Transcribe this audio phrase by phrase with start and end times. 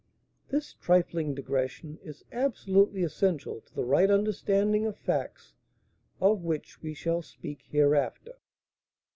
[0.49, 5.53] This trifling digression is absolutely essential to the right understanding of facts
[6.19, 8.39] of which we shall speak hereafter.